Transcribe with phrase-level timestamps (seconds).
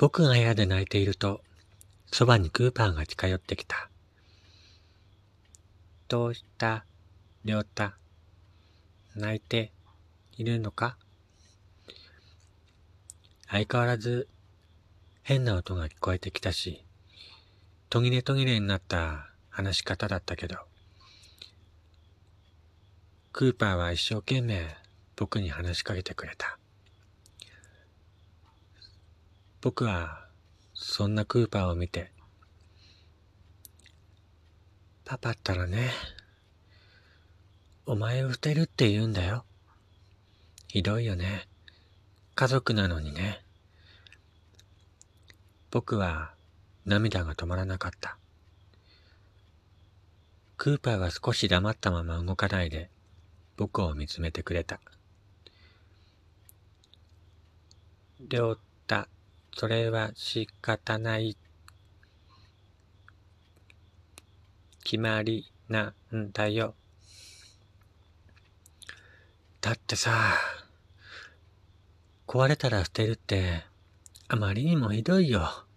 [0.00, 1.40] 僕が部屋で泣いていると、
[2.06, 3.90] そばにクーパーが近寄ってきた。
[6.06, 6.84] どうした？
[7.44, 7.96] りょうた。
[9.16, 9.72] 泣いて
[10.36, 10.96] いるのか？
[13.48, 14.28] 相変わらず
[15.24, 16.84] 変な音が聞こえてきたし、
[17.90, 20.56] 途切れ途切れになった話し方だったけど、
[23.32, 24.66] クーパーは一生懸命
[25.16, 26.58] 僕に話しかけてくれた。
[29.62, 30.26] 僕は
[30.74, 32.12] そんなクーパーを見て、
[35.06, 35.90] パパったらね、
[37.86, 39.46] お前を捨てるって言うんだよ。
[40.66, 41.48] ひどいよね。
[42.34, 43.42] 家族なのにね。
[45.70, 46.34] 僕は
[46.88, 48.16] 涙が止まらなかった。
[50.56, 52.88] クーパーは少し黙ったまま動かないで
[53.58, 54.80] 僕を見つめてくれた。
[58.20, 59.06] りょうた、
[59.54, 61.36] それは仕方ない。
[64.82, 66.74] 決まりなんだよ。
[69.60, 70.38] だってさ、
[72.26, 73.64] 壊れたら捨てるって
[74.28, 75.67] あまりにもひどいよ。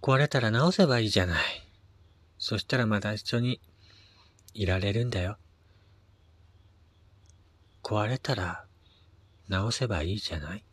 [0.00, 1.44] 壊れたら直せばいいじゃない。
[2.38, 3.60] そしたらまた一緒に
[4.54, 5.38] いられるんだよ。
[7.82, 8.64] 壊れたら
[9.48, 10.64] 直せばいいじゃない。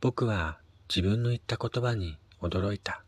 [0.00, 3.02] 僕は自分の言った言葉に驚いた。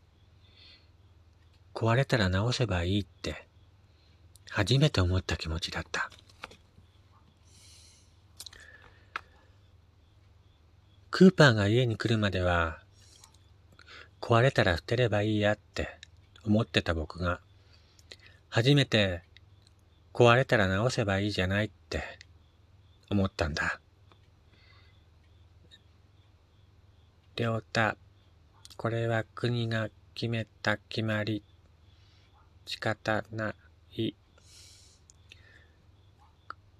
[1.73, 3.47] 壊れたら直せばいいって
[4.49, 6.09] 初めて思った気持ちだった。
[11.09, 12.82] クーパーが家に来るまでは
[14.25, 15.99] 壊れたら捨てればいいやって
[16.45, 17.41] 思ってた僕が
[18.47, 19.21] 初めて
[20.13, 22.01] 壊れたら直せばいいじゃないって
[23.11, 23.81] 思ったんだ。
[27.35, 27.97] りょうた、
[28.77, 31.43] これは国が決めた決まり。
[32.65, 33.53] 仕方な
[33.91, 34.13] い。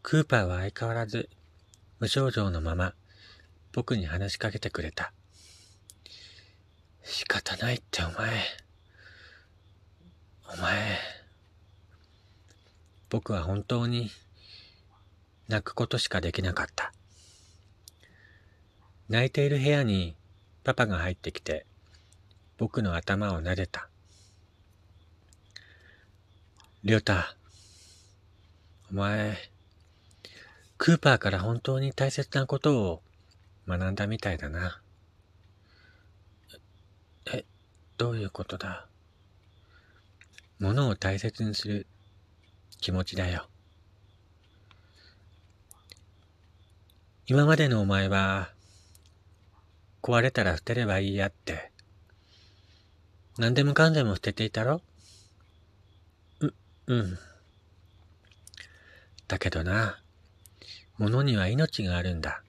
[0.02, 1.28] クーパーは相変わらず
[2.00, 2.94] 無症状のまま
[3.74, 5.12] 僕に話しかけてくれた。
[7.04, 8.44] 仕方ないってお前。
[10.54, 10.98] お前。
[13.10, 14.10] 僕は本当に
[15.48, 16.94] 泣くことしかできなかった。
[19.10, 20.16] 泣いている部屋に
[20.64, 21.66] パパが入ってきて、
[22.58, 23.90] 僕の頭を撫でた。
[26.84, 27.36] りょうた、
[28.92, 29.38] お前、
[30.78, 33.02] クーパーから本当に大切なことを
[33.68, 34.82] 学んだみたいだな。
[37.34, 37.46] え、
[37.98, 38.88] どういうことだ？
[40.60, 41.88] ものを大切にする
[42.80, 43.48] 気持ちだよ。
[47.28, 48.50] 今までのお前は、
[50.02, 51.72] 壊れたら捨てればいいやって。
[53.38, 54.82] 何でもかんでも捨てていたろ？
[56.42, 56.54] う、
[56.88, 57.18] うん。
[59.28, 60.00] だけどな、
[60.98, 62.44] 物には命があるんだ。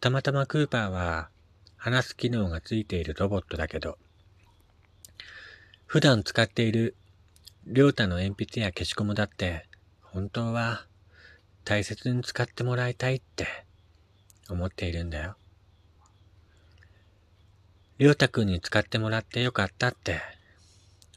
[0.00, 1.30] たまたまクーパーは
[1.76, 3.98] 話す機能がついているロボットだけど、
[5.86, 6.96] 普段使っている
[7.66, 9.66] りょうたの鉛筆や消しゴムだって、
[10.00, 10.86] 本当は
[11.64, 13.46] 大切に使ってもらいたいって
[14.48, 15.36] 思っているんだよ。
[17.98, 20.20] りょうたくんに使ってもらってよかったって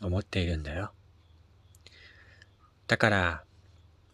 [0.01, 0.91] 思っているんだよ。
[2.87, 3.43] だから、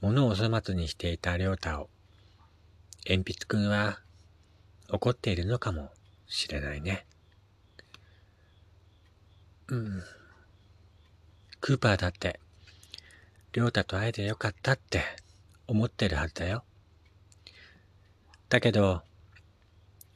[0.02, 1.90] 物を粗末にしていたりょうたを、
[3.08, 4.00] 鉛筆くんは
[4.90, 5.92] 怒っているのかも
[6.28, 7.06] しれないね。
[9.68, 10.04] うん。
[11.60, 12.40] クーパーだって、
[13.54, 15.02] りょうたと会えてよかったって
[15.68, 16.64] 思ってるはずだよ。
[18.50, 19.02] だけど、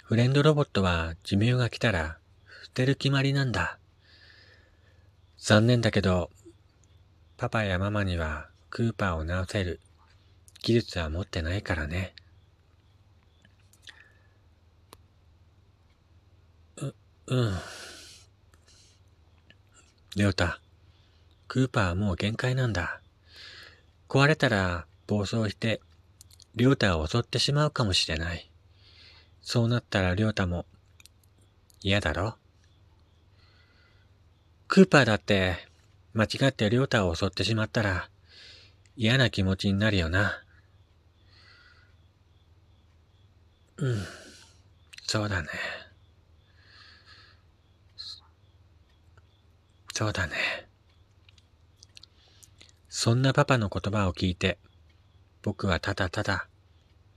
[0.04, 2.18] フレンドロボットは寿命が来たら
[2.66, 3.80] 捨てる決まりなんだ。
[5.38, 6.30] 残念だけど、
[7.38, 9.80] パパやママにはクーパーを直せる
[10.62, 12.14] 技術は持ってないからね。
[17.30, 17.54] うん。
[20.16, 20.60] レオタ、
[21.48, 23.02] クーパーはもう限界なんだ。
[24.08, 25.80] 壊れたら暴走して、
[26.56, 28.50] リョータを襲ってしまうかもしれない。
[29.44, 30.66] そうなったらリョータも
[31.82, 32.36] 嫌だろ？
[34.68, 35.68] クーパーだって
[36.14, 38.10] 間違ってリョータを襲ってしまったら
[38.98, 40.44] 嫌な気持ちになるよな。
[43.78, 44.04] うん、
[45.06, 45.50] そうだね。
[50.00, 50.34] そうだね。
[52.88, 54.58] そんなパパの言葉を聞いて、
[55.42, 56.48] 僕はただただ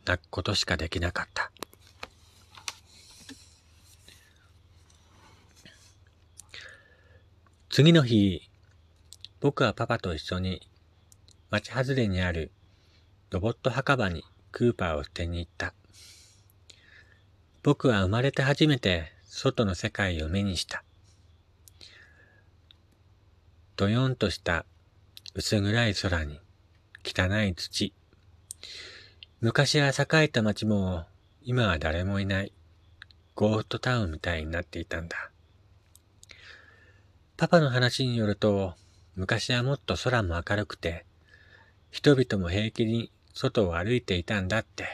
[0.05, 1.52] 泣くことしかできなかった。
[7.70, 8.50] 次の日、
[9.38, 10.67] 僕はパパと一緒に
[11.50, 12.50] 町外れにある
[13.31, 15.73] ロボット墓場にクーパーを捨てに行った。
[17.62, 20.82] 僕は生まれて初めて外の世界を目にした。
[23.82, 24.64] どよんとした
[25.34, 26.38] 薄暗い空に
[27.05, 27.93] 汚い土。
[29.40, 31.05] 昔は栄えた町も
[31.43, 32.52] 今は誰もいない
[33.34, 35.32] ゴーストタウンみたいになっていたんだ。
[37.37, 38.75] パパの話によると
[39.17, 41.05] 昔はもっと空も明るくて
[41.90, 44.87] 人々も平気に外を歩いていたんだって。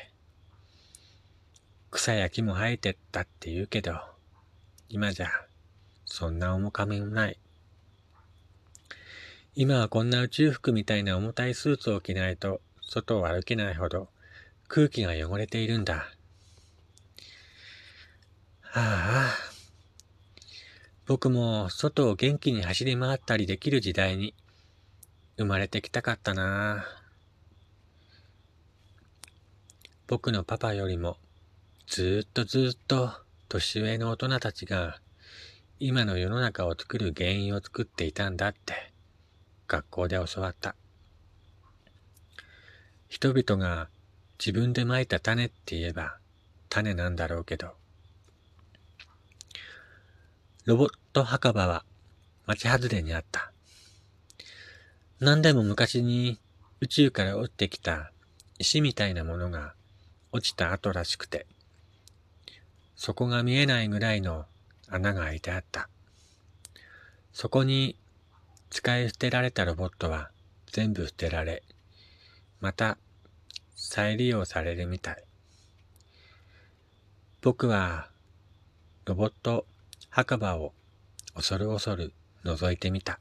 [1.91, 4.01] 草や木も生えてったって言うけど、
[4.89, 5.29] 今じゃ
[6.07, 7.39] そんな面影もない。
[9.55, 14.09] 今はこんな宇宙服みたいな重たいスーツを着ないと外を歩けないほど
[14.69, 16.09] 空気が汚れているんだ。
[18.73, 19.35] ああ、
[21.07, 24.35] 僕も外を元気に走り回ったりできる時代に
[25.39, 26.85] 生まれてきたかったな。
[30.07, 31.17] 僕のパパよりも
[31.87, 33.11] ずっとずっと
[33.49, 35.01] 年上の大人たちが
[35.81, 38.88] 今の世の中を作る原因を作っていたんだって
[39.69, 40.75] 学校で教わった。
[43.09, 43.89] 人々が
[44.39, 46.17] 自分で蒔いた種って言えば
[46.69, 47.73] 種なんだろうけど、
[50.65, 51.85] ロボット墓場は
[52.47, 53.53] 町外れにあった。
[55.21, 56.39] 何でも昔に
[56.81, 58.13] 宇宙から落ちてきた
[58.59, 59.75] 石みたいなものが
[60.33, 61.47] 落ちた後らしくて、
[62.97, 64.47] そこが見えないぐらいの
[64.89, 65.89] 穴が開いてあった。
[67.33, 67.97] そこに
[68.71, 70.31] 使い捨てられたロボットは
[70.67, 71.63] 全部捨てられ、
[72.61, 72.99] また
[73.75, 75.25] 再利用されるみたい。
[77.41, 78.11] 僕は
[79.05, 79.67] ロボット
[80.11, 80.73] 墓場を
[81.35, 82.13] 恐る恐る
[82.45, 83.21] 覗いてみた。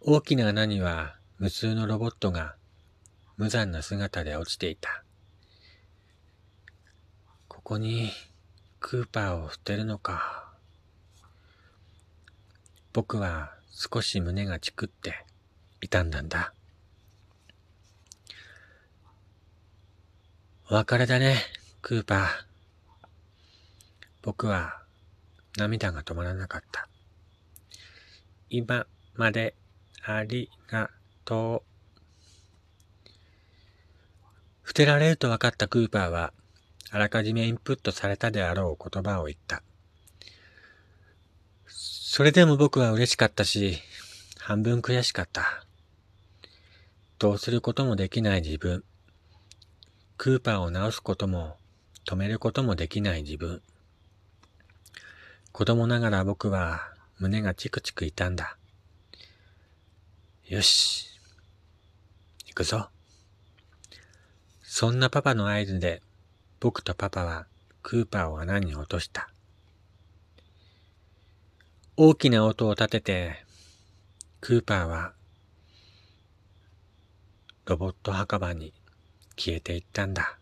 [0.00, 2.56] 大きな穴には無数のロボットが
[3.36, 5.04] 無残な姿で落ちていた。
[7.48, 8.10] ここに
[8.80, 10.45] クーパーを捨てるのか。
[12.96, 15.26] 僕は少し胸がチクって
[15.82, 16.54] 痛んだんだ。
[20.70, 21.36] お別れだね、
[21.82, 22.26] クーパー。
[24.22, 24.80] 僕は
[25.58, 26.88] 涙が止まらなかった。
[28.48, 29.54] 今まで
[30.02, 30.88] ありが
[31.26, 31.64] と
[34.64, 34.68] う。
[34.68, 36.32] 捨てられると分かったクーパーは、
[36.90, 39.62] あらかじめインプットされたであろう言葉を言った。
[42.16, 43.76] それでも僕は嬉しかったし、
[44.38, 45.66] 半分悔しかった。
[47.18, 48.84] どうすることもできない自分。
[50.16, 51.58] クーパーを直すことも
[52.06, 53.60] 止めることもできない自分。
[55.52, 58.56] 子供ながら僕は胸がチクチク痛んだ。
[60.48, 61.10] よし。
[62.46, 62.88] 行くぞ。
[64.62, 66.00] そんなパパの合図で
[66.60, 67.44] 僕とパパは
[67.82, 69.28] クーパーを穴に落とした。
[71.98, 73.46] 大きな音を立てて、
[74.42, 75.14] クーパーは
[77.64, 78.74] ロボット墓場に
[79.34, 80.38] 消えていったんだ。